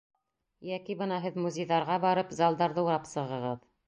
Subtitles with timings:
[0.69, 3.63] Йәки бына һеҙ музейҙәргә барып, залдарҙы урап сығығыҙ.